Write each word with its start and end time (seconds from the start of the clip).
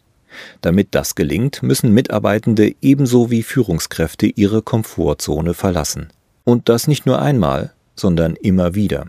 Damit 0.62 0.88
das 0.92 1.15
gelingt, 1.15 1.62
müssen 1.62 1.92
Mitarbeitende 1.92 2.75
ebenso 2.80 3.30
wie 3.30 3.42
Führungskräfte 3.42 4.27
ihre 4.27 4.62
Komfortzone 4.62 5.55
verlassen. 5.55 6.09
Und 6.45 6.69
das 6.69 6.89
nicht 6.89 7.05
nur 7.05 7.20
einmal, 7.20 7.73
sondern 7.95 8.37
immer 8.37 8.75
wieder. 8.75 9.09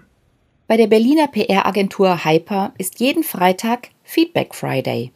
Bei 0.67 0.77
der 0.77 0.87
Berliner 0.87 1.27
PR-Agentur 1.27 2.25
Hyper 2.25 2.73
ist 2.77 2.99
jeden 2.99 3.23
Freitag 3.23 3.89
Feedback 4.03 4.53
Friday. 4.53 5.11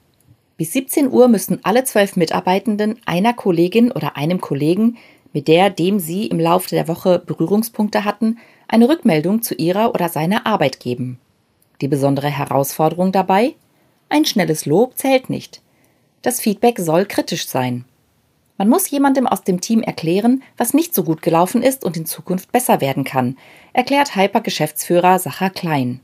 Bis 0.58 0.74
17 0.74 1.12
Uhr 1.12 1.28
müssen 1.28 1.60
alle 1.64 1.84
zwölf 1.84 2.16
Mitarbeitenden 2.16 3.00
einer 3.06 3.34
Kollegin 3.34 3.92
oder 3.92 4.18
einem 4.18 4.42
Kollegen, 4.42 4.98
mit 5.32 5.48
der 5.48 5.70
dem 5.70 6.00
sie 6.00 6.26
im 6.26 6.40
Laufe 6.40 6.70
der 6.70 6.88
Woche 6.88 7.20
Berührungspunkte 7.20 8.06
hatten, 8.06 8.40
eine 8.68 8.90
Rückmeldung 8.90 9.44
zu 9.44 9.54
ihrer 9.54 9.94
oder 9.94 10.10
seiner 10.10 10.48
Arbeit 10.48 10.80
geben. 10.80 11.20
Die 11.80 11.88
besondere 11.88 12.30
Herausforderung 12.30 13.12
dabei? 13.12 13.54
Ein 14.10 14.26
schnelles 14.26 14.66
Lob 14.66 14.98
zählt 14.98 15.30
nicht. 15.30 15.62
Das 16.24 16.42
Feedback 16.42 16.80
soll 16.80 17.06
kritisch 17.06 17.48
sein. 17.48 17.86
Man 18.58 18.68
muss 18.68 18.90
jemandem 18.90 19.28
aus 19.28 19.44
dem 19.44 19.62
Team 19.62 19.84
erklären, 19.84 20.42
was 20.58 20.74
nicht 20.74 20.96
so 20.96 21.04
gut 21.04 21.22
gelaufen 21.22 21.62
ist 21.62 21.86
und 21.86 21.96
in 21.96 22.08
Zukunft 22.08 22.52
besser 22.52 22.82
werden 22.82 23.04
kann, 23.04 23.38
erklärt 23.74 24.16
Hyper-Geschäftsführer 24.16 25.20
Sacher 25.20 25.52
Klein. 25.52 26.00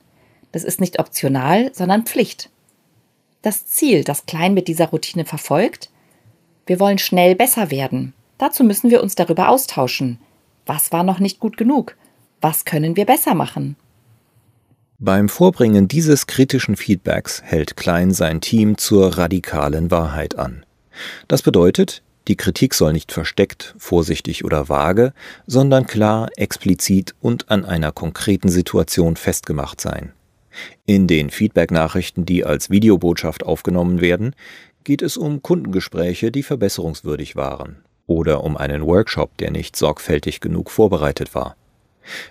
Das 0.51 0.63
ist 0.63 0.79
nicht 0.79 0.99
optional, 0.99 1.71
sondern 1.73 2.03
Pflicht 2.03 2.51
das 3.43 3.67
Ziel, 3.67 4.03
das 4.03 4.25
Klein 4.25 4.55
mit 4.55 4.67
dieser 4.67 4.87
Routine 4.87 5.25
verfolgt? 5.25 5.91
Wir 6.65 6.79
wollen 6.79 6.97
schnell 6.97 7.35
besser 7.35 7.69
werden. 7.69 8.13
Dazu 8.39 8.63
müssen 8.63 8.89
wir 8.89 9.03
uns 9.03 9.13
darüber 9.13 9.49
austauschen. 9.49 10.17
Was 10.65 10.91
war 10.91 11.03
noch 11.03 11.19
nicht 11.19 11.39
gut 11.39 11.57
genug? 11.57 11.95
Was 12.41 12.65
können 12.65 12.95
wir 12.95 13.05
besser 13.05 13.35
machen? 13.35 13.75
Beim 14.97 15.27
Vorbringen 15.27 15.89
dieses 15.89 16.27
kritischen 16.27 16.77
Feedbacks 16.77 17.41
hält 17.43 17.75
Klein 17.75 18.11
sein 18.11 18.39
Team 18.39 18.77
zur 18.77 19.17
radikalen 19.17 19.91
Wahrheit 19.91 20.39
an. 20.39 20.65
Das 21.27 21.41
bedeutet, 21.41 22.01
die 22.29 22.37
Kritik 22.37 22.73
soll 22.73 22.93
nicht 22.93 23.11
versteckt, 23.11 23.75
vorsichtig 23.77 24.45
oder 24.45 24.69
vage, 24.69 25.11
sondern 25.45 25.87
klar, 25.87 26.29
explizit 26.37 27.15
und 27.19 27.51
an 27.51 27.65
einer 27.65 27.91
konkreten 27.91 28.47
Situation 28.47 29.17
festgemacht 29.17 29.81
sein. 29.81 30.13
In 30.85 31.07
den 31.07 31.29
Feedback-Nachrichten, 31.29 32.25
die 32.25 32.45
als 32.45 32.69
Videobotschaft 32.69 33.43
aufgenommen 33.43 34.01
werden, 34.01 34.35
geht 34.83 35.01
es 35.01 35.17
um 35.17 35.41
Kundengespräche, 35.41 36.31
die 36.31 36.43
verbesserungswürdig 36.43 37.35
waren, 37.35 37.83
oder 38.07 38.43
um 38.43 38.57
einen 38.57 38.85
Workshop, 38.85 39.37
der 39.37 39.51
nicht 39.51 39.75
sorgfältig 39.75 40.41
genug 40.41 40.69
vorbereitet 40.69 41.33
war. 41.35 41.55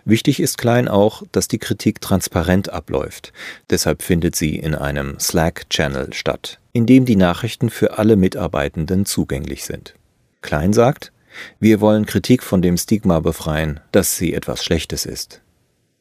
Wichtig 0.04 0.40
ist 0.40 0.58
klein 0.58 0.88
auch, 0.88 1.22
dass 1.32 1.48
die 1.48 1.58
Kritik 1.58 2.00
transparent 2.00 2.68
abläuft. 2.70 3.32
Deshalb 3.70 4.02
findet 4.02 4.36
sie 4.36 4.56
in 4.56 4.74
einem 4.74 5.18
Slack-Channel 5.18 6.12
statt, 6.12 6.60
in 6.72 6.86
dem 6.86 7.06
die 7.06 7.16
Nachrichten 7.16 7.70
für 7.70 7.98
alle 7.98 8.16
Mitarbeitenden 8.16 9.06
zugänglich 9.06 9.64
sind. 9.64 9.94
Klein 10.42 10.72
sagt, 10.72 11.12
wir 11.58 11.80
wollen 11.80 12.04
Kritik 12.04 12.42
von 12.42 12.60
dem 12.60 12.76
Stigma 12.76 13.20
befreien, 13.20 13.80
dass 13.92 14.16
sie 14.16 14.34
etwas 14.34 14.62
Schlechtes 14.62 15.06
ist. 15.06 15.40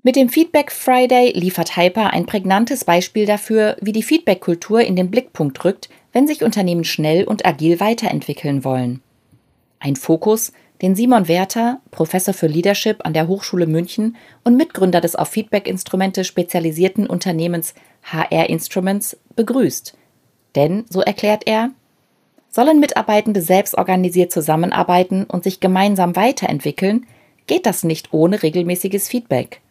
Mit 0.04 0.16
dem 0.16 0.30
Feedback 0.30 0.72
Friday 0.72 1.32
liefert 1.34 1.78
Hyper 1.78 2.12
ein 2.12 2.26
prägnantes 2.26 2.86
Beispiel 2.86 3.28
dafür, 3.28 3.78
wie 3.82 3.92
die 3.92 4.02
Feedback-Kultur 4.02 4.82
in 4.82 4.96
den 4.96 5.12
Blickpunkt 5.12 5.64
rückt, 5.64 5.90
wenn 6.12 6.26
sich 6.26 6.44
Unternehmen 6.44 6.84
schnell 6.84 7.24
und 7.24 7.46
agil 7.46 7.80
weiterentwickeln 7.80 8.64
wollen. 8.64 9.04
Ein 9.80 9.96
Fokus, 9.96 10.54
den 10.82 10.96
Simon 10.96 11.28
Werther, 11.28 11.82
Professor 11.92 12.34
für 12.34 12.48
Leadership 12.48 13.06
an 13.06 13.14
der 13.14 13.28
Hochschule 13.28 13.68
München 13.68 14.16
und 14.44 14.58
Mitgründer 14.58 15.02
des 15.02 15.16
auf 15.16 15.30
Feedback-Instrumente 15.30 16.24
spezialisierten 16.24 17.06
Unternehmens 17.06 17.76
HR 18.02 18.50
Instruments, 18.50 19.18
begrüßt. 19.36 19.96
Denn, 20.56 20.84
so 20.90 21.02
erklärt 21.02 21.44
er, 21.46 21.70
sollen 22.50 22.80
Mitarbeitende 22.80 23.44
selbst 23.44 23.78
organisiert 23.78 24.32
zusammenarbeiten 24.32 25.26
und 25.26 25.44
sich 25.44 25.60
gemeinsam 25.60 26.16
weiterentwickeln, 26.16 27.06
geht 27.46 27.68
das 27.68 27.84
nicht 27.84 28.14
ohne 28.14 28.42
regelmäßiges 28.42 29.08
Feedback. 29.08 29.62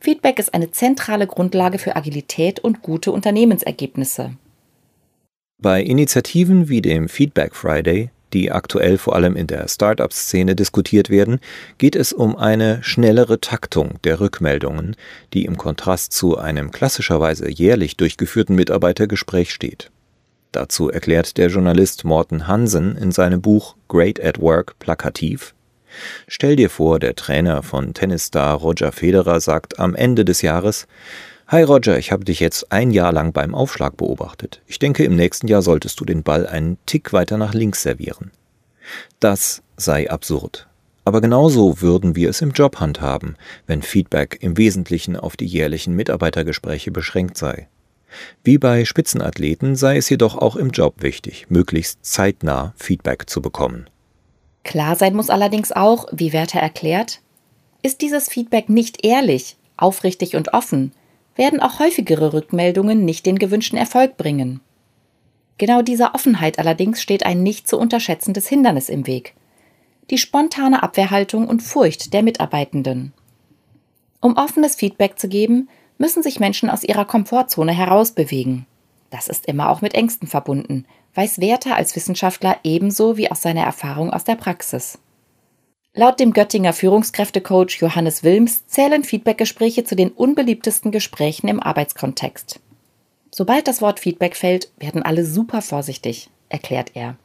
Feedback 0.00 0.38
ist 0.38 0.54
eine 0.54 0.70
zentrale 0.70 1.26
Grundlage 1.26 1.78
für 1.78 1.96
Agilität 1.96 2.60
und 2.60 2.82
gute 2.82 3.10
Unternehmensergebnisse. 3.10 4.32
Bei 5.60 5.82
Initiativen 5.82 6.68
wie 6.68 6.80
dem 6.80 7.08
Feedback 7.08 7.54
Friday, 7.54 8.10
die 8.32 8.52
aktuell 8.52 8.96
vor 8.98 9.16
allem 9.16 9.34
in 9.34 9.48
der 9.48 9.66
Startup-Szene 9.66 10.54
diskutiert 10.54 11.10
werden, 11.10 11.40
geht 11.78 11.96
es 11.96 12.12
um 12.12 12.36
eine 12.36 12.82
schnellere 12.82 13.40
Taktung 13.40 13.94
der 14.04 14.20
Rückmeldungen, 14.20 14.94
die 15.32 15.46
im 15.46 15.56
Kontrast 15.56 16.12
zu 16.12 16.38
einem 16.38 16.70
klassischerweise 16.70 17.50
jährlich 17.50 17.96
durchgeführten 17.96 18.54
Mitarbeitergespräch 18.54 19.52
steht. 19.52 19.90
Dazu 20.52 20.90
erklärt 20.90 21.38
der 21.38 21.48
Journalist 21.48 22.04
Morten 22.04 22.46
Hansen 22.46 22.96
in 22.96 23.10
seinem 23.10 23.42
Buch 23.42 23.76
Great 23.88 24.22
at 24.22 24.40
Work 24.40 24.78
plakativ 24.78 25.54
Stell 26.26 26.56
dir 26.56 26.70
vor, 26.70 26.98
der 26.98 27.14
Trainer 27.14 27.62
von 27.62 27.94
Tennisstar 27.94 28.56
Roger 28.56 28.92
Federer 28.92 29.40
sagt 29.40 29.78
am 29.78 29.94
Ende 29.94 30.24
des 30.24 30.42
Jahres, 30.42 30.86
Hi 31.48 31.62
Roger, 31.62 31.98
ich 31.98 32.12
habe 32.12 32.26
dich 32.26 32.40
jetzt 32.40 32.72
ein 32.72 32.90
Jahr 32.90 33.10
lang 33.10 33.32
beim 33.32 33.54
Aufschlag 33.54 33.96
beobachtet. 33.96 34.60
Ich 34.66 34.78
denke, 34.78 35.04
im 35.04 35.16
nächsten 35.16 35.48
Jahr 35.48 35.62
solltest 35.62 35.98
du 35.98 36.04
den 36.04 36.22
Ball 36.22 36.46
einen 36.46 36.76
Tick 36.84 37.14
weiter 37.14 37.38
nach 37.38 37.54
links 37.54 37.82
servieren. 37.82 38.32
Das 39.18 39.62
sei 39.76 40.10
absurd. 40.10 40.68
Aber 41.06 41.22
genauso 41.22 41.80
würden 41.80 42.16
wir 42.16 42.28
es 42.28 42.42
im 42.42 42.50
Job 42.50 42.80
handhaben, 42.80 43.36
wenn 43.66 43.80
Feedback 43.80 44.36
im 44.42 44.58
Wesentlichen 44.58 45.16
auf 45.16 45.38
die 45.38 45.46
jährlichen 45.46 45.94
Mitarbeitergespräche 45.94 46.90
beschränkt 46.90 47.38
sei. 47.38 47.68
Wie 48.44 48.58
bei 48.58 48.84
Spitzenathleten 48.84 49.74
sei 49.74 49.96
es 49.96 50.10
jedoch 50.10 50.36
auch 50.36 50.54
im 50.54 50.68
Job 50.68 50.96
wichtig, 51.02 51.46
möglichst 51.48 52.04
zeitnah 52.04 52.74
Feedback 52.76 53.30
zu 53.30 53.40
bekommen. 53.40 53.88
Klar 54.64 54.96
sein 54.96 55.14
muss 55.14 55.30
allerdings 55.30 55.72
auch, 55.72 56.06
wie 56.12 56.32
Werther 56.32 56.60
erklärt, 56.60 57.20
ist 57.82 58.02
dieses 58.02 58.28
Feedback 58.28 58.68
nicht 58.68 59.04
ehrlich, 59.04 59.56
aufrichtig 59.76 60.36
und 60.36 60.52
offen, 60.52 60.92
werden 61.36 61.60
auch 61.60 61.78
häufigere 61.78 62.32
Rückmeldungen 62.32 63.04
nicht 63.04 63.24
den 63.24 63.38
gewünschten 63.38 63.78
Erfolg 63.78 64.16
bringen. 64.16 64.60
Genau 65.56 65.82
dieser 65.82 66.14
Offenheit 66.14 66.58
allerdings 66.58 67.02
steht 67.02 67.24
ein 67.24 67.42
nicht 67.42 67.68
zu 67.68 67.78
unterschätzendes 67.78 68.48
Hindernis 68.48 68.88
im 68.88 69.06
Weg. 69.06 69.34
Die 70.10 70.18
spontane 70.18 70.82
Abwehrhaltung 70.82 71.48
und 71.48 71.62
Furcht 71.62 72.12
der 72.12 72.22
Mitarbeitenden. 72.22 73.12
Um 74.20 74.36
offenes 74.36 74.76
Feedback 74.76 75.18
zu 75.18 75.28
geben, 75.28 75.68
müssen 75.98 76.22
sich 76.22 76.40
Menschen 76.40 76.70
aus 76.70 76.84
ihrer 76.84 77.04
Komfortzone 77.04 77.72
herausbewegen. 77.72 78.66
Das 79.10 79.28
ist 79.28 79.46
immer 79.46 79.70
auch 79.70 79.80
mit 79.80 79.94
Ängsten 79.94 80.28
verbunden, 80.28 80.84
weiß 81.14 81.40
Werther 81.40 81.76
als 81.76 81.96
Wissenschaftler 81.96 82.58
ebenso 82.62 83.16
wie 83.16 83.30
aus 83.30 83.42
seiner 83.42 83.62
Erfahrung 83.62 84.10
aus 84.12 84.24
der 84.24 84.36
Praxis. 84.36 84.98
Laut 85.94 86.20
dem 86.20 86.32
Göttinger 86.32 86.72
Führungskräftecoach 86.72 87.80
Johannes 87.80 88.22
Wilms 88.22 88.66
zählen 88.66 89.02
Feedbackgespräche 89.02 89.84
zu 89.84 89.96
den 89.96 90.10
unbeliebtesten 90.10 90.92
Gesprächen 90.92 91.48
im 91.48 91.60
Arbeitskontext. 91.60 92.60
Sobald 93.30 93.66
das 93.66 93.82
Wort 93.82 93.98
Feedback 93.98 94.36
fällt, 94.36 94.70
werden 94.78 95.02
alle 95.02 95.24
super 95.24 95.62
vorsichtig, 95.62 96.30
erklärt 96.50 96.92
er. 96.94 97.16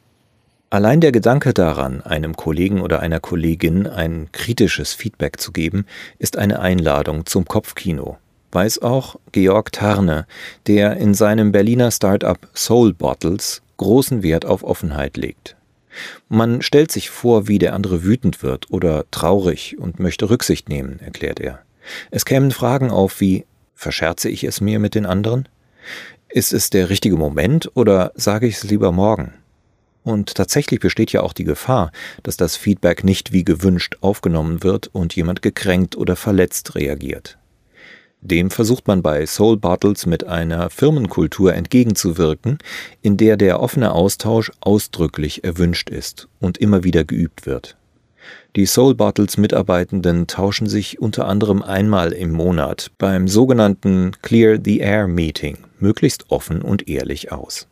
Allein 0.70 1.00
der 1.00 1.12
Gedanke 1.12 1.54
daran, 1.54 2.00
einem 2.02 2.34
Kollegen 2.34 2.80
oder 2.80 2.98
einer 3.00 3.20
Kollegin 3.20 3.86
ein 3.86 4.30
kritisches 4.32 4.92
Feedback 4.92 5.38
zu 5.38 5.52
geben, 5.52 5.86
ist 6.18 6.36
eine 6.36 6.58
Einladung 6.58 7.26
zum 7.26 7.44
Kopfkino 7.44 8.18
weiß 8.54 8.82
auch 8.82 9.16
Georg 9.32 9.72
Tarne, 9.72 10.26
der 10.66 10.96
in 10.96 11.14
seinem 11.14 11.52
Berliner 11.52 11.90
Startup 11.90 12.38
Soul 12.54 12.94
Bottles 12.94 13.62
großen 13.76 14.22
Wert 14.22 14.46
auf 14.46 14.62
Offenheit 14.62 15.16
legt. 15.16 15.56
Man 16.28 16.62
stellt 16.62 16.90
sich 16.90 17.10
vor, 17.10 17.48
wie 17.48 17.58
der 17.58 17.74
andere 17.74 18.04
wütend 18.04 18.42
wird 18.42 18.70
oder 18.70 19.04
traurig 19.10 19.78
und 19.78 20.00
möchte 20.00 20.30
Rücksicht 20.30 20.68
nehmen, 20.68 20.98
erklärt 21.00 21.40
er. 21.40 21.60
Es 22.10 22.24
kämen 22.24 22.50
Fragen 22.50 22.90
auf 22.90 23.20
wie 23.20 23.44
Verscherze 23.74 24.28
ich 24.28 24.44
es 24.44 24.60
mir 24.60 24.78
mit 24.78 24.94
den 24.94 25.04
anderen? 25.04 25.48
Ist 26.28 26.52
es 26.52 26.70
der 26.70 26.88
richtige 26.88 27.16
Moment 27.16 27.70
oder 27.74 28.12
sage 28.14 28.46
ich 28.46 28.56
es 28.56 28.64
lieber 28.64 28.92
morgen? 28.92 29.34
Und 30.04 30.34
tatsächlich 30.34 30.80
besteht 30.80 31.12
ja 31.12 31.22
auch 31.22 31.32
die 31.32 31.44
Gefahr, 31.44 31.90
dass 32.22 32.36
das 32.36 32.56
Feedback 32.56 33.04
nicht 33.04 33.32
wie 33.32 33.44
gewünscht 33.44 33.96
aufgenommen 34.00 34.62
wird 34.62 34.88
und 34.92 35.16
jemand 35.16 35.42
gekränkt 35.42 35.96
oder 35.96 36.14
verletzt 36.14 36.74
reagiert. 36.74 37.38
Dem 38.24 38.50
versucht 38.50 38.88
man 38.88 39.02
bei 39.02 39.26
Soul 39.26 39.58
Bottles 39.58 40.06
mit 40.06 40.26
einer 40.26 40.70
Firmenkultur 40.70 41.54
entgegenzuwirken, 41.54 42.56
in 43.02 43.18
der 43.18 43.36
der 43.36 43.60
offene 43.60 43.92
Austausch 43.92 44.50
ausdrücklich 44.60 45.44
erwünscht 45.44 45.90
ist 45.90 46.26
und 46.40 46.56
immer 46.56 46.84
wieder 46.84 47.04
geübt 47.04 47.44
wird. 47.44 47.76
Die 48.56 48.64
Soul 48.64 48.94
Bottles 48.94 49.36
Mitarbeitenden 49.36 50.26
tauschen 50.26 50.66
sich 50.66 51.02
unter 51.02 51.28
anderem 51.28 51.62
einmal 51.62 52.12
im 52.12 52.32
Monat 52.32 52.92
beim 52.96 53.28
sogenannten 53.28 54.12
Clear 54.22 54.58
the 54.64 54.78
Air 54.78 55.06
Meeting 55.06 55.58
möglichst 55.78 56.30
offen 56.30 56.62
und 56.62 56.88
ehrlich 56.88 57.30
aus. 57.30 57.66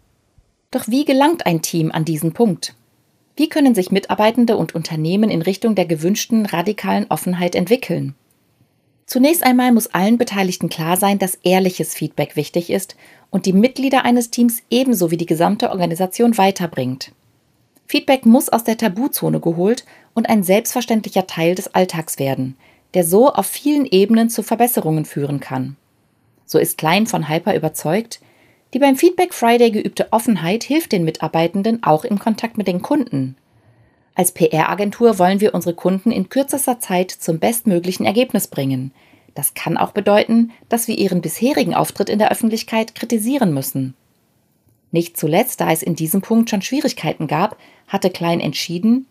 Doch 0.71 0.87
wie 0.87 1.07
gelangt 1.07 1.47
ein 1.47 1.63
Team 1.63 1.91
an 1.91 2.05
diesen 2.05 2.35
Punkt? 2.35 2.75
Wie 3.37 3.49
können 3.49 3.75
sich 3.75 3.91
Mitarbeitende 3.91 4.59
und 4.59 4.75
Unternehmen 4.75 5.31
in 5.31 5.41
Richtung 5.41 5.75
der 5.75 5.87
gewünschten 5.87 6.45
radikalen 6.45 7.07
Offenheit 7.09 7.55
entwickeln? 7.55 8.15
Zunächst 9.07 9.43
einmal 9.43 9.73
muss 9.73 9.89
allen 9.89 10.19
Beteiligten 10.19 10.69
klar 10.69 10.97
sein, 10.97 11.19
dass 11.19 11.35
ehrliches 11.43 11.95
Feedback 11.95 12.37
wichtig 12.37 12.71
ist 12.71 12.97
und 13.31 13.47
die 13.47 13.53
Mitglieder 13.53 14.05
eines 14.05 14.31
Teams 14.31 14.63
ebenso 14.71 15.11
wie 15.11 15.17
die 15.17 15.27
gesamte 15.27 15.71
Organisation 15.71 16.39
weiterbringt. 16.39 17.13
Feedback 17.87 18.25
muss 18.25 18.49
aus 18.49 18.65
der 18.65 18.79
Tabuzone 18.79 19.41
geholt 19.41 19.85
und 20.15 20.29
ein 20.29 20.43
selbstverständlicher 20.43 21.27
Teil 21.27 21.55
des 21.55 21.75
Alltags 21.75 22.19
werden, 22.19 22.57
der 22.95 23.05
so 23.05 23.31
auf 23.31 23.47
vielen 23.47 23.87
Ebenen 23.87 24.31
zu 24.31 24.43
Verbesserungen 24.43 25.05
führen 25.05 25.41
kann. 25.41 25.77
So 26.47 26.59
ist 26.59 26.79
Klein 26.79 27.07
von 27.07 27.29
Hyper 27.29 27.55
überzeugt, 27.55 28.21
die 28.73 28.79
beim 28.79 28.97
Feedback 28.97 29.35
Friday 29.35 29.71
geübte 29.71 30.09
Offenheit 30.13 30.65
hilft 30.65 30.93
den 30.93 31.05
Mitarbeitenden 31.05 31.83
auch 31.83 32.05
im 32.05 32.19
Kontakt 32.19 32.57
mit 32.57 32.67
den 32.67 32.81
Kunden. 32.81 33.37
Als 34.15 34.33
PR-Agentur 34.33 35.19
wollen 35.19 35.41
wir 35.41 35.55
unsere 35.55 35.75
Kunden 35.75 36.11
in 36.11 36.29
kürzester 36.29 36.81
Zeit 36.81 37.11
zum 37.11 37.39
bestmöglichen 37.39 38.05
Ergebnis 38.05 38.47
bringen. 38.47 38.93
Das 39.35 39.55
kann 39.55 39.79
auch 39.79 39.93
bedeuten, 39.93 40.53
dass 40.69 40.89
wir 40.89 40.99
ihren 40.99 41.23
bisherigen 41.23 41.75
Auftritt 41.75 42.11
in 42.11 42.19
der 42.19 42.31
Öffentlichkeit 42.31 42.95
kritisieren 42.95 43.55
müssen. 43.55 43.95
Nicht 44.91 45.17
zuletzt, 45.17 45.61
da 45.63 45.71
es 45.71 45.83
in 45.83 45.97
diesem 45.97 46.21
Punkt 46.21 46.51
schon 46.51 46.61
Schwierigkeiten 46.61 47.27
gab, 47.27 47.57
hatte 47.89 48.11
Klein 48.11 48.41
entschieden, 48.41 49.07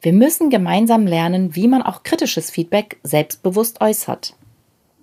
wir 0.00 0.12
müssen 0.12 0.50
gemeinsam 0.50 1.06
lernen, 1.06 1.54
wie 1.56 1.68
man 1.68 1.82
auch 1.82 2.02
kritisches 2.02 2.50
Feedback 2.50 2.98
selbstbewusst 3.02 3.80
äußert. 3.80 4.34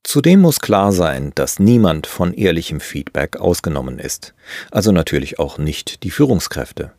Zudem 0.03 0.41
muss 0.41 0.59
klar 0.59 0.91
sein, 0.91 1.31
dass 1.35 1.59
niemand 1.59 2.07
von 2.07 2.33
ehrlichem 2.33 2.79
Feedback 2.79 3.37
ausgenommen 3.37 3.99
ist, 3.99 4.33
also 4.69 4.91
natürlich 4.91 5.39
auch 5.39 5.57
nicht 5.57 6.03
die 6.03 6.11
Führungskräfte. 6.11 6.91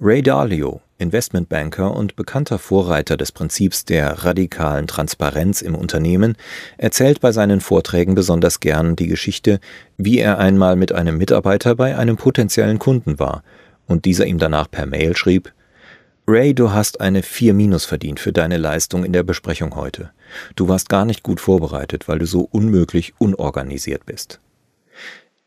Ray 0.00 0.22
Dalio, 0.22 0.80
Investmentbanker 0.98 1.94
und 1.94 2.16
bekannter 2.16 2.58
Vorreiter 2.58 3.16
des 3.16 3.30
Prinzips 3.30 3.84
der 3.84 4.24
radikalen 4.24 4.88
Transparenz 4.88 5.62
im 5.62 5.76
Unternehmen, 5.76 6.36
erzählt 6.78 7.20
bei 7.20 7.30
seinen 7.30 7.60
Vorträgen 7.60 8.16
besonders 8.16 8.58
gern 8.58 8.96
die 8.96 9.06
Geschichte, 9.06 9.60
wie 9.96 10.18
er 10.18 10.38
einmal 10.38 10.74
mit 10.74 10.90
einem 10.90 11.16
Mitarbeiter 11.16 11.76
bei 11.76 11.96
einem 11.96 12.16
potenziellen 12.16 12.80
Kunden 12.80 13.20
war 13.20 13.44
und 13.86 14.04
dieser 14.04 14.26
ihm 14.26 14.38
danach 14.38 14.68
per 14.68 14.86
Mail 14.86 15.16
schrieb, 15.16 15.52
Ray, 16.26 16.54
du 16.54 16.72
hast 16.72 17.00
eine 17.00 17.22
4 17.22 17.54
minus 17.54 17.84
verdient 17.84 18.18
für 18.18 18.32
deine 18.32 18.56
Leistung 18.56 19.04
in 19.04 19.12
der 19.12 19.22
Besprechung 19.22 19.76
heute. 19.76 20.10
Du 20.56 20.66
warst 20.68 20.88
gar 20.88 21.04
nicht 21.04 21.22
gut 21.22 21.38
vorbereitet, 21.38 22.08
weil 22.08 22.18
du 22.18 22.26
so 22.26 22.48
unmöglich 22.50 23.14
unorganisiert 23.18 24.06
bist. 24.06 24.40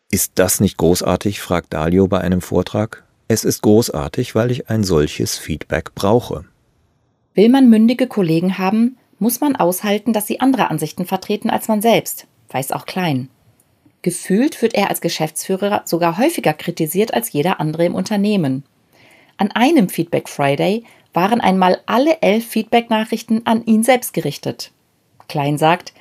Ist 0.09 0.33
das 0.35 0.61
nicht 0.61 0.77
großartig? 0.77 1.41
fragt 1.41 1.73
Dalio 1.73 2.07
bei 2.07 2.21
einem 2.21 2.41
Vortrag. 2.41 3.06
Es 3.27 3.43
ist 3.43 3.61
großartig, 3.61 4.35
weil 4.35 4.51
ich 4.51 4.69
ein 4.69 4.83
solches 4.83 5.37
Feedback 5.37 5.93
brauche. 5.95 6.45
Will 7.33 7.49
man 7.49 7.69
mündige 7.69 8.07
Kollegen 8.07 8.57
haben, 8.57 8.97
muss 9.19 9.41
man 9.41 9.55
aushalten, 9.55 10.13
dass 10.13 10.27
sie 10.27 10.39
andere 10.39 10.69
Ansichten 10.69 11.05
vertreten 11.05 11.49
als 11.49 11.67
man 11.67 11.81
selbst, 11.81 12.27
weiß 12.49 12.71
auch 12.71 12.85
Klein. 12.85 13.29
Gefühlt 14.01 14.61
wird 14.61 14.75
er 14.75 14.89
als 14.89 15.01
Geschäftsführer 15.01 15.81
sogar 15.85 16.17
häufiger 16.17 16.53
kritisiert 16.53 17.13
als 17.13 17.31
jeder 17.33 17.59
andere 17.59 17.85
im 17.85 17.95
Unternehmen. 17.95 18.63
An 19.37 19.51
einem 19.51 19.89
Feedback 19.89 20.29
Friday 20.29 20.83
waren 21.13 21.41
einmal 21.41 21.81
alle 21.85 22.21
elf 22.21 22.47
Feedback-Nachrichten 22.47 23.41
an 23.45 23.65
ihn 23.65 23.83
selbst 23.83 24.13
gerichtet. 24.13 24.71
Klein 25.27 25.57
sagt, 25.57 25.93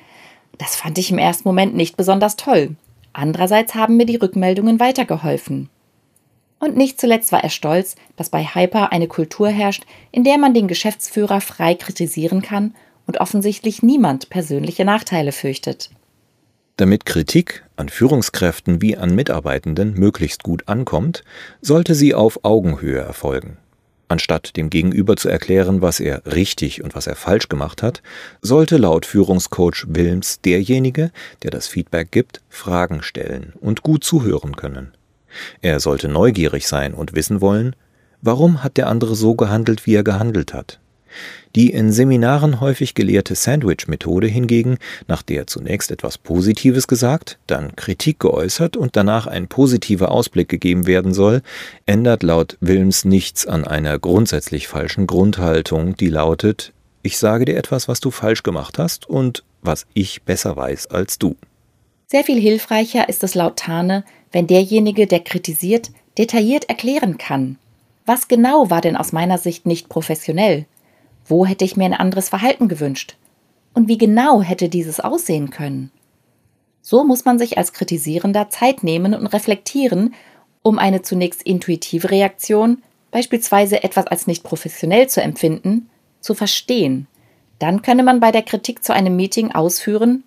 das 0.57 0.75
fand 0.75 0.97
ich 0.97 1.11
im 1.11 1.17
ersten 1.17 1.47
Moment 1.47 1.75
nicht 1.75 1.97
besonders 1.97 2.35
toll. 2.35 2.75
Andererseits 3.13 3.75
haben 3.75 3.97
mir 3.97 4.05
die 4.05 4.15
Rückmeldungen 4.15 4.79
weitergeholfen. 4.79 5.69
Und 6.59 6.75
nicht 6.75 6.99
zuletzt 6.99 7.31
war 7.31 7.43
er 7.43 7.49
stolz, 7.49 7.95
dass 8.15 8.29
bei 8.29 8.43
Hyper 8.43 8.91
eine 8.91 9.07
Kultur 9.07 9.49
herrscht, 9.49 9.83
in 10.11 10.23
der 10.23 10.37
man 10.37 10.53
den 10.53 10.67
Geschäftsführer 10.67 11.41
frei 11.41 11.75
kritisieren 11.75 12.41
kann 12.41 12.73
und 13.05 13.19
offensichtlich 13.19 13.83
niemand 13.83 14.29
persönliche 14.29 14.85
Nachteile 14.85 15.31
fürchtet. 15.31 15.91
Damit 16.77 17.05
Kritik 17.05 17.63
an 17.75 17.89
Führungskräften 17.89 18.81
wie 18.81 18.97
an 18.97 19.15
Mitarbeitenden 19.15 19.93
möglichst 19.93 20.43
gut 20.43 20.67
ankommt, 20.67 21.23
sollte 21.61 21.95
sie 21.95 22.13
auf 22.13 22.43
Augenhöhe 22.43 22.99
erfolgen. 22.99 23.57
Anstatt 24.09 24.55
dem 24.55 24.69
Gegenüber 24.69 25.17
zu 25.17 25.27
erklären, 25.27 25.81
was 25.81 25.99
er 25.99 26.25
richtig 26.25 26.83
und 26.83 26.95
was 26.95 27.07
er 27.07 27.15
falsch 27.15 27.49
gemacht 27.49 27.83
hat, 27.83 28.01
sollte 28.41 28.77
laut 28.77 29.05
Führungscoach 29.05 29.85
Wilms 29.87 30.39
derjenige, 30.41 31.11
der 31.43 31.51
das 31.51 31.67
Feedback 31.67 32.11
gibt, 32.11 32.41
Fragen 32.47 33.01
stellen 33.01 33.53
und 33.59 33.83
gut 33.83 34.03
zuhören 34.03 34.55
können. 34.55 34.96
Er 35.61 35.79
sollte 35.79 36.07
neugierig 36.07 36.67
sein 36.67 36.93
und 36.93 37.15
wissen 37.15 37.41
wollen, 37.41 37.75
warum 38.21 38.63
hat 38.63 38.77
der 38.77 38.87
andere 38.87 39.15
so 39.15 39.35
gehandelt, 39.35 39.85
wie 39.85 39.95
er 39.95 40.03
gehandelt 40.03 40.53
hat. 40.53 40.79
Die 41.55 41.71
in 41.71 41.91
Seminaren 41.91 42.59
häufig 42.61 42.93
gelehrte 42.93 43.33
Sandwich-Methode 43.33 44.27
hingegen, 44.27 44.77
nach 45.07 45.23
der 45.23 45.47
zunächst 45.47 45.89
etwas 45.89 46.17
Positives 46.17 46.87
gesagt, 46.87 47.39
dann 47.47 47.75
Kritik 47.75 48.19
geäußert 48.19 48.77
und 48.77 48.95
danach 48.95 49.25
ein 49.25 49.47
positiver 49.47 50.11
Ausblick 50.11 50.49
gegeben 50.49 50.85
werden 50.85 51.13
soll, 51.13 51.41
ändert 51.85 52.21
laut 52.21 52.57
Wilms 52.59 53.05
nichts 53.05 53.47
an 53.47 53.65
einer 53.65 53.97
grundsätzlich 53.97 54.67
falschen 54.67 55.07
Grundhaltung, 55.07 55.95
die 55.95 56.09
lautet, 56.09 56.73
ich 57.01 57.17
sage 57.17 57.45
dir 57.45 57.57
etwas, 57.57 57.87
was 57.87 58.01
du 58.01 58.11
falsch 58.11 58.43
gemacht 58.43 58.77
hast 58.77 59.09
und 59.09 59.43
was 59.61 59.87
ich 59.93 60.23
besser 60.23 60.55
weiß 60.55 60.87
als 60.87 61.17
du. 61.17 61.35
Sehr 62.07 62.23
viel 62.23 62.39
hilfreicher 62.39 63.09
ist 63.09 63.23
es 63.23 63.33
laut 63.33 63.57
Tane, 63.57 64.03
wenn 64.37 64.45
derjenige, 64.45 65.07
der 65.07 65.21
kritisiert, 65.21 65.89
detailliert 66.19 66.69
erklären 66.69 67.17
kann. 67.17 67.57
Was 68.05 68.27
genau 68.27 68.69
war 68.69 68.81
denn 68.81 68.95
aus 68.95 69.11
meiner 69.11 69.39
Sicht 69.39 69.65
nicht 69.65 69.89
professionell? 69.89 70.67
Wo 71.25 71.47
hätte 71.47 71.65
ich 71.65 71.75
mir 71.75 71.85
ein 71.85 71.95
anderes 71.95 72.29
Verhalten 72.29 72.67
gewünscht? 72.67 73.17
Und 73.73 73.87
wie 73.87 73.97
genau 73.97 74.43
hätte 74.43 74.69
dieses 74.69 74.99
aussehen 74.99 75.49
können? 75.49 75.89
So 76.83 77.03
muss 77.03 77.25
man 77.25 77.39
sich 77.39 77.57
als 77.57 77.73
Kritisierender 77.73 78.51
Zeit 78.51 78.83
nehmen 78.83 79.15
und 79.15 79.25
reflektieren, 79.25 80.13
um 80.61 80.77
eine 80.77 81.01
zunächst 81.01 81.41
intuitive 81.41 82.11
Reaktion, 82.11 82.83
beispielsweise 83.09 83.83
etwas 83.83 84.05
als 84.05 84.27
nicht 84.27 84.43
professionell 84.43 85.09
zu 85.09 85.19
empfinden, 85.19 85.89
zu 86.21 86.35
verstehen. 86.35 87.07
Dann 87.57 87.81
könne 87.81 88.03
man 88.03 88.19
bei 88.19 88.31
der 88.31 88.43
Kritik 88.43 88.83
zu 88.83 88.93
einem 88.93 89.15
Meeting 89.15 89.55
ausführen, 89.55 90.23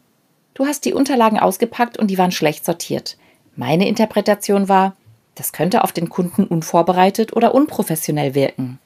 du 0.54 0.66
hast 0.66 0.84
die 0.84 0.94
Unterlagen 0.94 1.38
ausgepackt 1.38 1.96
und 1.96 2.08
die 2.08 2.18
waren 2.18 2.32
schlecht 2.32 2.64
sortiert. 2.64 3.16
Meine 3.60 3.86
Interpretation 3.86 4.70
war, 4.70 4.96
das 5.34 5.52
könnte 5.52 5.84
auf 5.84 5.92
den 5.92 6.08
Kunden 6.08 6.44
unvorbereitet 6.44 7.34
oder 7.34 7.54
unprofessionell 7.54 8.34
wirken. 8.34 8.78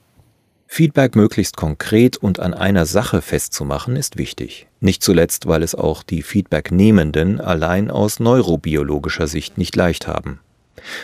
Feedback 0.67 1.15
möglichst 1.15 1.57
konkret 1.57 2.17
und 2.17 2.41
an 2.41 2.55
einer 2.55 2.85
Sache 2.85 3.23
festzumachen 3.23 3.95
ist 3.95 4.19
wichtig. 4.19 4.67
Nicht 4.81 5.05
zuletzt, 5.05 5.47
weil 5.47 5.63
es 5.63 5.77
auch 5.77 6.03
die 6.03 6.23
Feedback-Nehmenden 6.23 7.41
allein 7.41 7.89
aus 7.89 8.19
neurobiologischer 8.19 9.29
Sicht 9.29 9.59
nicht 9.59 9.77
leicht 9.77 10.09
haben. 10.09 10.41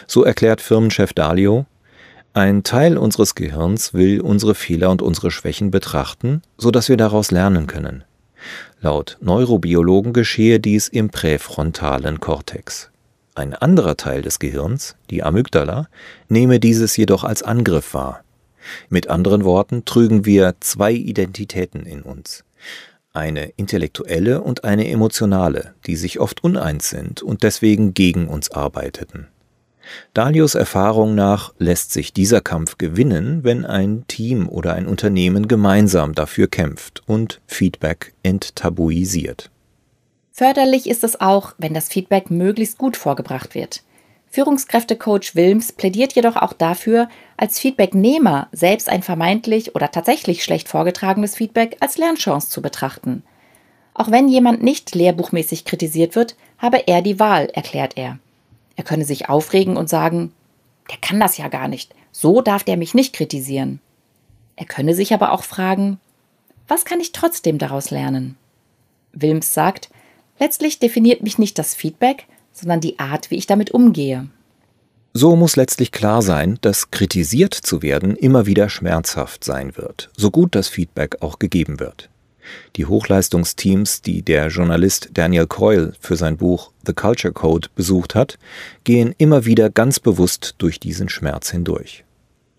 So 0.09 0.25
erklärt 0.25 0.61
Firmenchef 0.61 1.12
Dalio, 1.12 1.65
ein 2.35 2.65
Teil 2.65 2.99
unseres 2.99 3.37
Gehirns 3.37 3.95
will 3.95 4.21
unsere 4.21 4.57
Fehler 4.57 4.91
und 4.91 5.00
unsere 5.00 5.31
Schwächen 5.31 5.71
betrachten, 5.71 6.43
so 6.59 6.73
dass 6.73 6.89
wir 6.89 6.97
daraus 6.97 7.31
lernen 7.31 7.69
können. 7.69 8.03
Laut 8.81 9.17
Neurobiologen 9.21 10.12
geschehe 10.12 10.59
dies 10.59 10.89
im 10.89 11.11
präfrontalen 11.11 12.19
Kortex. 12.19 12.90
Ein 13.35 13.55
anderer 13.55 13.97
Teil 13.97 14.23
des 14.23 14.39
Gehirns, 14.39 14.97
die 15.09 15.23
Amygdala, 15.23 15.89
nehme 16.29 16.59
dieses 16.59 16.97
jedoch 16.97 17.25
als 17.25 17.43
Angriff 17.43 17.95
wahr. 17.95 18.25
Mit 18.89 19.09
anderen 19.09 19.45
Worten 19.45 19.85
trügen 19.85 20.27
wir 20.27 20.55
zwei 20.61 20.93
Identitäten 20.93 21.87
in 21.87 22.03
uns. 22.03 22.45
Eine 23.13 23.47
intellektuelle 23.57 24.41
und 24.41 24.65
eine 24.65 24.89
emotionale, 24.89 25.75
die 25.87 25.97
sich 25.97 26.21
oft 26.21 26.45
uneins 26.45 26.91
sind 26.91 27.23
und 27.23 27.43
deswegen 27.43 27.95
gegen 27.95 28.29
uns 28.29 28.51
arbeiteten. 28.51 29.29
Dalios 30.15 30.55
Erfahrung 30.55 31.15
nach 31.15 31.53
lässt 31.59 31.93
sich 31.93 32.13
dieser 32.13 32.41
Kampf 32.41 32.79
gewinnen, 32.79 33.43
wenn 33.43 33.65
ein 33.65 34.05
Team 34.07 34.49
oder 34.49 34.75
ein 34.75 34.87
Unternehmen 34.87 35.49
gemeinsam 35.49 36.15
dafür 36.15 36.47
kämpft 36.47 37.03
und 37.07 37.41
Feedback 37.47 38.13
enttabuisiert. 38.23 39.51
Förderlich 40.41 40.89
ist 40.89 41.05
es 41.05 41.21
auch, 41.21 41.53
wenn 41.59 41.75
das 41.75 41.91
Feedback 41.91 42.31
möglichst 42.31 42.79
gut 42.79 42.97
vorgebracht 42.97 43.55
wird. 43.55 43.83
Führungskräftecoach 44.31 45.35
Wilms 45.35 45.71
plädiert 45.71 46.15
jedoch 46.15 46.37
auch 46.37 46.55
dafür, 46.55 47.11
als 47.37 47.59
Feedbacknehmer 47.59 48.49
selbst 48.51 48.89
ein 48.89 49.03
vermeintlich 49.03 49.75
oder 49.75 49.91
tatsächlich 49.91 50.43
schlecht 50.43 50.67
vorgetragenes 50.67 51.37
Feedback 51.37 51.77
als 51.81 51.99
Lernchance 51.99 52.49
zu 52.49 52.63
betrachten. 52.63 53.23
Auch 53.93 54.11
wenn 54.11 54.29
jemand 54.29 54.63
nicht 54.63 54.95
lehrbuchmäßig 54.95 55.67
kritisiert 55.67 56.17
wird, 56.17 56.37
habe 56.57 56.89
er 56.89 57.03
die 57.03 57.21
Wahl, 57.21 57.51
erklärt 57.53 57.99
er. 57.99 58.19
Er 58.77 58.85
könne 58.85 59.05
sich 59.05 59.29
aufregen 59.29 59.77
und 59.77 59.91
sagen, 59.91 60.33
der 60.91 60.97
kann 61.03 61.21
das 61.21 61.37
ja 61.37 61.49
gar 61.49 61.69
nicht, 61.69 61.95
so 62.13 62.41
darf 62.41 62.65
der 62.65 62.79
mich 62.79 62.95
nicht 62.95 63.15
kritisieren. 63.15 63.79
Er 64.57 64.65
könne 64.65 64.95
sich 64.95 65.13
aber 65.13 65.33
auch 65.33 65.45
fragen, 65.45 66.01
was 66.67 66.87
kann 66.87 66.99
ich 66.99 67.13
trotzdem 67.13 67.59
daraus 67.59 67.91
lernen? 67.91 68.39
Wilms 69.13 69.53
sagt, 69.53 69.91
letztlich 70.41 70.81
definiert 70.81 71.23
mich 71.23 71.39
nicht 71.39 71.59
das 71.59 71.75
Feedback, 71.75 72.27
sondern 72.53 72.81
die 72.81 72.99
Art, 72.99 73.31
wie 73.31 73.37
ich 73.37 73.47
damit 73.47 73.71
umgehe. 73.71 74.29
So 75.13 75.37
muss 75.37 75.57
letztlich 75.57 75.93
klar 75.93 76.23
sein, 76.23 76.59
dass 76.61 76.91
kritisiert 76.91 77.55
zu 77.55 77.83
werden 77.83 78.17
immer 78.17 78.47
wieder 78.47 78.69
schmerzhaft 78.69 79.45
sein 79.45 79.77
wird, 79.77 80.11
so 80.17 80.31
gut 80.31 80.55
das 80.55 80.69
Feedback 80.69 81.17
auch 81.21 81.39
gegeben 81.39 81.81
wird. 81.81 82.09
Die 82.77 82.87
Hochleistungsteams, 82.87 84.03
die 84.03 84.23
der 84.23 84.49
Journalist 84.49 85.11
Daniel 85.15 85.47
Coyle 85.47 85.93
für 86.01 86.17
sein 86.17 86.37
Buch 86.37 86.73
The 86.87 86.93
Culture 86.93 87.33
Code 87.33 87.69
besucht 87.75 88.15
hat, 88.15 88.39
gehen 88.85 89.15
immer 89.19 89.45
wieder 89.45 89.69
ganz 89.69 90.01
bewusst 90.01 90.55
durch 90.59 90.81
diesen 90.81 91.09
Schmerz 91.09 91.51
hindurch. 91.51 92.05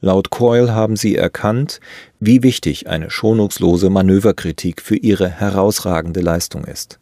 Laut 0.02 0.30
Coyle 0.30 0.74
haben 0.74 0.96
sie 0.96 1.16
erkannt, 1.16 1.80
wie 2.20 2.44
wichtig 2.44 2.88
eine 2.90 3.10
schonungslose 3.10 3.90
Manöverkritik 3.90 4.82
für 4.82 4.98
ihre 4.98 5.30
herausragende 5.30 6.22
Leistung 6.22 6.66
ist 6.66 7.00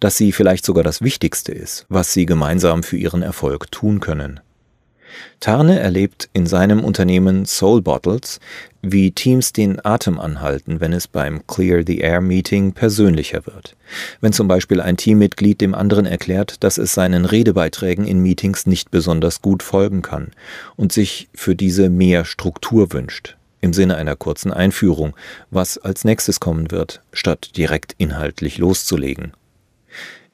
dass 0.00 0.16
sie 0.16 0.32
vielleicht 0.32 0.64
sogar 0.64 0.84
das 0.84 1.02
Wichtigste 1.02 1.52
ist, 1.52 1.86
was 1.88 2.12
sie 2.12 2.26
gemeinsam 2.26 2.82
für 2.82 2.96
ihren 2.96 3.22
Erfolg 3.22 3.70
tun 3.70 4.00
können. 4.00 4.40
Tarne 5.40 5.80
erlebt 5.80 6.28
in 6.32 6.46
seinem 6.46 6.84
Unternehmen 6.84 7.44
Soul 7.44 7.82
Bottles, 7.82 8.40
wie 8.80 9.10
Teams 9.10 9.52
den 9.52 9.84
Atem 9.84 10.18
anhalten, 10.18 10.80
wenn 10.80 10.92
es 10.92 11.06
beim 11.06 11.46
Clear 11.46 11.82
the 11.86 11.98
Air 11.98 12.20
Meeting 12.20 12.72
persönlicher 12.72 13.46
wird. 13.46 13.76
Wenn 14.20 14.32
zum 14.32 14.48
Beispiel 14.48 14.80
ein 14.80 14.96
Teammitglied 14.96 15.60
dem 15.60 15.74
anderen 15.74 16.06
erklärt, 16.06 16.62
dass 16.64 16.78
es 16.78 16.94
seinen 16.94 17.24
Redebeiträgen 17.24 18.04
in 18.04 18.20
Meetings 18.20 18.66
nicht 18.66 18.90
besonders 18.90 19.42
gut 19.42 19.62
folgen 19.62 20.02
kann 20.02 20.30
und 20.76 20.92
sich 20.92 21.28
für 21.34 21.54
diese 21.54 21.90
mehr 21.90 22.24
Struktur 22.24 22.92
wünscht, 22.92 23.36
im 23.60 23.72
Sinne 23.72 23.96
einer 23.96 24.16
kurzen 24.16 24.52
Einführung, 24.52 25.14
was 25.50 25.78
als 25.78 26.04
nächstes 26.04 26.40
kommen 26.40 26.70
wird, 26.70 27.02
statt 27.12 27.56
direkt 27.56 27.94
inhaltlich 27.98 28.58
loszulegen. 28.58 29.32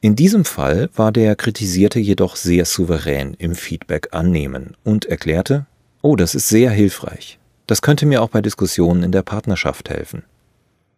In 0.00 0.14
diesem 0.14 0.44
Fall 0.44 0.90
war 0.94 1.10
der 1.10 1.34
Kritisierte 1.34 1.98
jedoch 1.98 2.36
sehr 2.36 2.64
souverän 2.64 3.34
im 3.34 3.56
Feedback 3.56 4.10
annehmen 4.12 4.76
und 4.84 5.06
erklärte, 5.06 5.66
oh, 6.02 6.14
das 6.14 6.36
ist 6.36 6.48
sehr 6.48 6.70
hilfreich. 6.70 7.40
Das 7.66 7.82
könnte 7.82 8.06
mir 8.06 8.22
auch 8.22 8.28
bei 8.28 8.40
Diskussionen 8.40 9.02
in 9.02 9.10
der 9.10 9.22
Partnerschaft 9.22 9.90
helfen. 9.90 10.22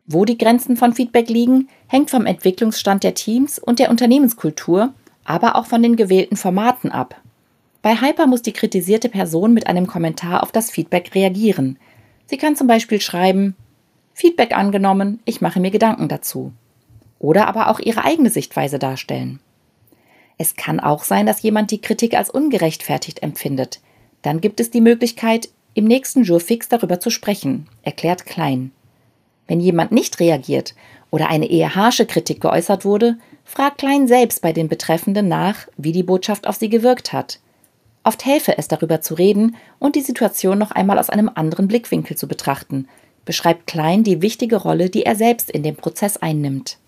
Wo 0.06 0.26
die 0.26 0.36
Grenzen 0.36 0.76
von 0.76 0.92
Feedback 0.92 1.30
liegen, 1.30 1.70
hängt 1.86 2.10
vom 2.10 2.26
Entwicklungsstand 2.26 3.02
der 3.02 3.14
Teams 3.14 3.58
und 3.58 3.78
der 3.78 3.88
Unternehmenskultur, 3.88 4.92
aber 5.24 5.56
auch 5.56 5.64
von 5.64 5.82
den 5.82 5.96
gewählten 5.96 6.36
Formaten 6.36 6.92
ab. 6.92 7.16
Bei 7.80 8.02
Hyper 8.02 8.26
muss 8.26 8.42
die 8.42 8.52
kritisierte 8.52 9.08
Person 9.08 9.54
mit 9.54 9.66
einem 9.66 9.86
Kommentar 9.86 10.42
auf 10.42 10.52
das 10.52 10.70
Feedback 10.70 11.14
reagieren. 11.14 11.78
Sie 12.26 12.36
kann 12.36 12.54
zum 12.54 12.66
Beispiel 12.66 13.00
schreiben 13.00 13.56
Feedback 14.12 14.54
angenommen, 14.54 15.20
ich 15.24 15.40
mache 15.40 15.58
mir 15.58 15.70
Gedanken 15.70 16.08
dazu 16.08 16.52
oder 17.20 17.46
aber 17.46 17.68
auch 17.68 17.78
ihre 17.78 18.04
eigene 18.04 18.30
Sichtweise 18.30 18.80
darstellen. 18.80 19.38
Es 20.38 20.56
kann 20.56 20.80
auch 20.80 21.04
sein, 21.04 21.26
dass 21.26 21.42
jemand 21.42 21.70
die 21.70 21.80
Kritik 21.80 22.14
als 22.14 22.30
ungerechtfertigt 22.30 23.22
empfindet. 23.22 23.80
Dann 24.22 24.40
gibt 24.40 24.58
es 24.58 24.70
die 24.70 24.80
Möglichkeit, 24.80 25.50
im 25.74 25.84
nächsten 25.84 26.24
Jurfix 26.24 26.68
darüber 26.68 26.98
zu 26.98 27.10
sprechen, 27.10 27.68
erklärt 27.82 28.26
Klein. 28.26 28.72
Wenn 29.46 29.60
jemand 29.60 29.92
nicht 29.92 30.18
reagiert 30.18 30.74
oder 31.10 31.28
eine 31.28 31.50
eher 31.50 31.74
harsche 31.74 32.06
Kritik 32.06 32.40
geäußert 32.40 32.84
wurde, 32.84 33.18
fragt 33.44 33.78
Klein 33.78 34.08
selbst 34.08 34.42
bei 34.42 34.52
den 34.52 34.68
Betreffenden 34.68 35.28
nach, 35.28 35.68
wie 35.76 35.92
die 35.92 36.02
Botschaft 36.02 36.46
auf 36.46 36.56
sie 36.56 36.70
gewirkt 36.70 37.12
hat. 37.12 37.38
Oft 38.02 38.24
helfe 38.24 38.56
es, 38.56 38.66
darüber 38.66 39.02
zu 39.02 39.14
reden 39.14 39.56
und 39.78 39.94
die 39.94 40.00
Situation 40.00 40.58
noch 40.58 40.70
einmal 40.70 40.98
aus 40.98 41.10
einem 41.10 41.30
anderen 41.34 41.68
Blickwinkel 41.68 42.16
zu 42.16 42.26
betrachten, 42.26 42.88
beschreibt 43.26 43.66
Klein 43.66 44.04
die 44.04 44.22
wichtige 44.22 44.56
Rolle, 44.56 44.88
die 44.88 45.04
er 45.04 45.16
selbst 45.16 45.50
in 45.50 45.62
dem 45.62 45.76
Prozess 45.76 46.16
einnimmt. 46.16 46.78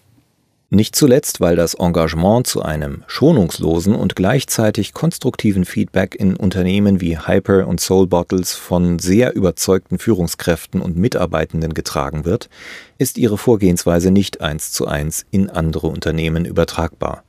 Nicht 0.74 0.96
zuletzt, 0.96 1.42
weil 1.42 1.54
das 1.54 1.74
Engagement 1.74 2.46
zu 2.46 2.62
einem 2.62 3.04
schonungslosen 3.06 3.94
und 3.94 4.16
gleichzeitig 4.16 4.94
konstruktiven 4.94 5.66
Feedback 5.66 6.14
in 6.14 6.34
Unternehmen 6.34 7.02
wie 7.02 7.18
Hyper 7.18 7.66
und 7.68 7.78
Soul 7.78 8.06
Bottles 8.06 8.54
von 8.54 8.98
sehr 8.98 9.34
überzeugten 9.34 9.98
Führungskräften 9.98 10.80
und 10.80 10.96
Mitarbeitenden 10.96 11.74
getragen 11.74 12.24
wird, 12.24 12.48
ist 12.96 13.18
ihre 13.18 13.36
Vorgehensweise 13.36 14.10
nicht 14.10 14.40
eins 14.40 14.72
zu 14.72 14.86
eins 14.86 15.26
in 15.30 15.50
andere 15.50 15.88
Unternehmen 15.88 16.46
übertragbar. 16.46 17.22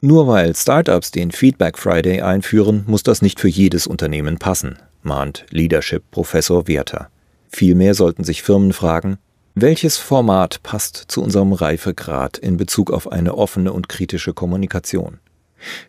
Nur 0.00 0.26
weil 0.26 0.56
Startups 0.56 1.10
den 1.10 1.30
Feedback 1.30 1.76
Friday 1.76 2.22
einführen, 2.22 2.84
muss 2.86 3.02
das 3.02 3.20
nicht 3.20 3.38
für 3.38 3.48
jedes 3.48 3.86
Unternehmen 3.86 4.38
passen, 4.38 4.78
mahnt 5.02 5.44
Leadership 5.50 6.04
Professor 6.10 6.66
Werther. 6.68 7.10
Vielmehr 7.50 7.92
sollten 7.92 8.24
sich 8.24 8.42
Firmen 8.42 8.72
fragen, 8.72 9.18
welches 9.54 9.98
Format 9.98 10.62
passt 10.62 10.96
zu 11.08 11.22
unserem 11.22 11.52
Reifegrad 11.52 12.38
in 12.38 12.56
Bezug 12.56 12.90
auf 12.90 13.12
eine 13.12 13.34
offene 13.34 13.74
und 13.74 13.86
kritische 13.86 14.32
Kommunikation? 14.32 15.18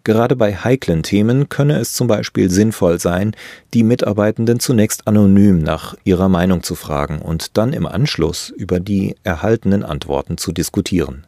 Gerade 0.03 0.35
bei 0.35 0.53
heiklen 0.53 1.01
Themen 1.01 1.47
könne 1.47 1.79
es 1.79 1.93
zum 1.93 2.07
Beispiel 2.07 2.49
sinnvoll 2.49 2.99
sein, 2.99 3.35
die 3.73 3.83
Mitarbeitenden 3.83 4.59
zunächst 4.59 5.07
anonym 5.07 5.59
nach 5.59 5.95
ihrer 6.03 6.27
Meinung 6.27 6.61
zu 6.61 6.75
fragen 6.75 7.21
und 7.21 7.57
dann 7.57 7.71
im 7.71 7.85
Anschluss 7.85 8.49
über 8.49 8.81
die 8.81 9.15
erhaltenen 9.23 9.83
Antworten 9.83 10.37
zu 10.37 10.51
diskutieren. 10.51 11.25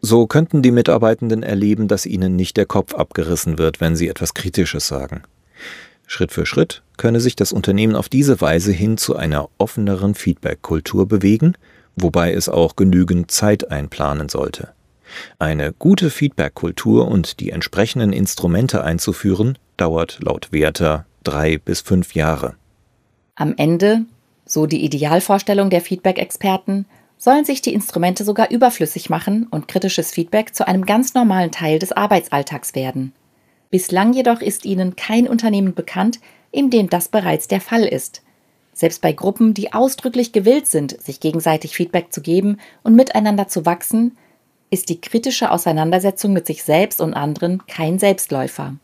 So 0.00 0.28
könnten 0.28 0.62
die 0.62 0.70
Mitarbeitenden 0.70 1.42
erleben, 1.42 1.88
dass 1.88 2.06
ihnen 2.06 2.36
nicht 2.36 2.56
der 2.56 2.66
Kopf 2.66 2.94
abgerissen 2.94 3.58
wird, 3.58 3.80
wenn 3.80 3.96
sie 3.96 4.08
etwas 4.08 4.34
Kritisches 4.34 4.86
sagen. 4.86 5.22
Schritt 6.06 6.32
für 6.32 6.46
Schritt 6.46 6.82
könne 7.00 7.20
sich 7.20 7.34
das 7.34 7.54
Unternehmen 7.54 7.96
auf 7.96 8.10
diese 8.10 8.42
Weise 8.42 8.72
hin 8.72 8.98
zu 8.98 9.16
einer 9.16 9.48
offeneren 9.56 10.14
Feedback-Kultur 10.14 11.08
bewegen, 11.08 11.54
wobei 11.96 12.34
es 12.34 12.50
auch 12.50 12.76
genügend 12.76 13.30
Zeit 13.30 13.70
einplanen 13.70 14.28
sollte. 14.28 14.74
Eine 15.38 15.72
gute 15.72 16.10
Feedback-Kultur 16.10 17.08
und 17.08 17.40
die 17.40 17.52
entsprechenden 17.52 18.12
Instrumente 18.12 18.84
einzuführen, 18.84 19.56
dauert 19.78 20.18
laut 20.20 20.52
Werther 20.52 21.06
drei 21.24 21.56
bis 21.56 21.80
fünf 21.80 22.14
Jahre. 22.14 22.56
Am 23.34 23.54
Ende, 23.56 24.02
so 24.44 24.66
die 24.66 24.84
Idealvorstellung 24.84 25.70
der 25.70 25.80
Feedback-Experten, 25.80 26.84
sollen 27.16 27.46
sich 27.46 27.62
die 27.62 27.72
Instrumente 27.72 28.24
sogar 28.24 28.50
überflüssig 28.50 29.08
machen 29.08 29.46
und 29.50 29.68
kritisches 29.68 30.10
Feedback 30.10 30.54
zu 30.54 30.68
einem 30.68 30.84
ganz 30.84 31.14
normalen 31.14 31.50
Teil 31.50 31.78
des 31.78 31.92
Arbeitsalltags 31.92 32.74
werden. 32.74 33.14
Bislang 33.70 34.12
jedoch 34.12 34.42
ist 34.42 34.66
ihnen 34.66 34.96
kein 34.96 35.26
Unternehmen 35.26 35.72
bekannt, 35.72 36.20
in 36.52 36.70
dem 36.70 36.90
das 36.90 37.08
bereits 37.08 37.48
der 37.48 37.60
Fall 37.60 37.84
ist. 37.84 38.22
Selbst 38.72 39.02
bei 39.02 39.12
Gruppen, 39.12 39.54
die 39.54 39.72
ausdrücklich 39.72 40.32
gewillt 40.32 40.66
sind, 40.66 41.00
sich 41.00 41.20
gegenseitig 41.20 41.74
Feedback 41.74 42.12
zu 42.12 42.22
geben 42.22 42.58
und 42.82 42.96
miteinander 42.96 43.48
zu 43.48 43.66
wachsen, 43.66 44.16
ist 44.70 44.88
die 44.88 45.00
kritische 45.00 45.50
Auseinandersetzung 45.50 46.32
mit 46.32 46.46
sich 46.46 46.62
selbst 46.62 47.00
und 47.00 47.14
anderen 47.14 47.62
kein 47.66 47.98
Selbstläufer. 47.98 48.76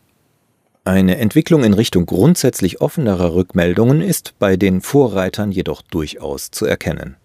Eine 0.84 1.18
Entwicklung 1.18 1.64
in 1.64 1.74
Richtung 1.74 2.06
grundsätzlich 2.06 2.80
offenerer 2.80 3.34
Rückmeldungen 3.34 4.00
ist 4.00 4.34
bei 4.38 4.56
den 4.56 4.80
Vorreitern 4.80 5.50
jedoch 5.50 5.82
durchaus 5.82 6.50
zu 6.50 6.64
erkennen. 6.64 7.16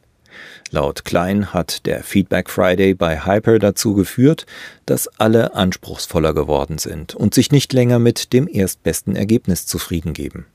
Laut 0.74 1.04
Klein 1.04 1.54
hat 1.54 1.86
der 1.86 2.01
Feedback 2.01 2.50
Friday 2.50 2.94
bei 2.94 3.25
Hyper 3.25 3.60
dazu 3.60 3.94
geführt, 3.94 4.46
dass 4.86 5.10
alle 5.20 5.54
anspruchsvoller 5.54 6.34
geworden 6.34 6.78
sind 6.78 7.13
und 7.13 7.34
sich 7.34 7.51
nicht 7.51 7.74
länger 7.74 8.00
mit 8.00 8.32
dem 8.32 8.48
erstbesten 8.48 9.18
Ergebnis 9.18 9.66
zufrieden 9.66 10.13
geben. 10.13 10.46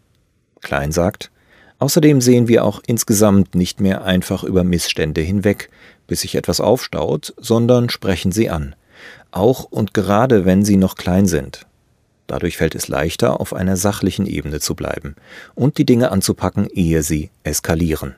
Klein 0.62 0.90
sagt, 0.90 1.30
außerdem 1.80 2.22
sehen 2.22 2.48
wir 2.48 2.64
auch 2.64 2.80
insgesamt 2.86 3.54
nicht 3.54 3.78
mehr 3.80 4.04
einfach 4.04 4.42
über 4.42 4.64
Missstände 4.64 5.20
hinweg, 5.20 5.68
bis 6.06 6.22
sich 6.22 6.34
etwas 6.34 6.62
aufstaut, 6.62 7.34
sondern 7.36 7.90
sprechen 7.90 8.32
sie 8.32 8.48
an, 8.48 8.74
auch 9.32 9.64
und 9.64 9.92
gerade 9.92 10.46
wenn 10.46 10.64
sie 10.64 10.78
noch 10.78 10.94
klein 10.94 11.26
sind. 11.26 11.66
Dadurch 12.26 12.56
fällt 12.56 12.74
es 12.74 12.88
leichter, 12.88 13.38
auf 13.38 13.52
einer 13.52 13.76
sachlichen 13.76 14.26
Ebene 14.26 14.60
zu 14.60 14.74
bleiben 14.74 15.14
und 15.54 15.76
die 15.76 15.84
Dinge 15.84 16.10
anzupacken, 16.10 16.68
ehe 16.70 17.02
sie 17.02 17.28
eskalieren. 17.44 18.14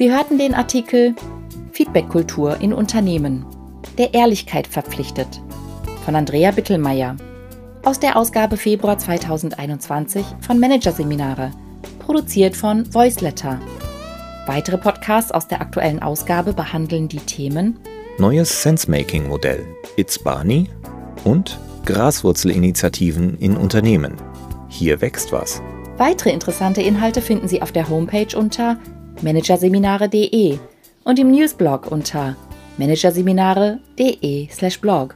Sie 0.00 0.10
hörten 0.10 0.38
den 0.38 0.54
Artikel 0.54 1.14
Feedbackkultur 1.72 2.58
in 2.62 2.72
Unternehmen, 2.72 3.44
der 3.98 4.14
Ehrlichkeit 4.14 4.66
verpflichtet 4.66 5.42
von 6.06 6.16
Andrea 6.16 6.52
Bittelmeier 6.52 7.18
aus 7.84 8.00
der 8.00 8.16
Ausgabe 8.16 8.56
Februar 8.56 8.96
2021 8.96 10.24
von 10.40 10.58
Managerseminare, 10.58 11.50
produziert 11.98 12.56
von 12.56 12.86
Voiceletter. 12.94 13.60
Weitere 14.46 14.78
Podcasts 14.78 15.32
aus 15.32 15.48
der 15.48 15.60
aktuellen 15.60 16.00
Ausgabe 16.00 16.54
behandeln 16.54 17.06
die 17.06 17.18
Themen 17.18 17.78
Neues 18.16 18.62
Sensemaking-Modell, 18.62 19.66
It's 19.96 20.18
Barney 20.18 20.70
und 21.24 21.60
Graswurzelinitiativen 21.84 23.36
in 23.36 23.54
Unternehmen. 23.54 24.14
Hier 24.70 25.02
wächst 25.02 25.30
was. 25.30 25.60
Weitere 25.98 26.30
interessante 26.30 26.80
Inhalte 26.80 27.20
finden 27.20 27.48
Sie 27.48 27.60
auf 27.60 27.72
der 27.72 27.90
Homepage 27.90 28.34
unter 28.34 28.78
managerseminare.de 29.22 30.58
und 31.04 31.18
im 31.18 31.30
Newsblog 31.30 31.90
unter 31.90 32.36
managerseminare.de/blog. 32.78 35.14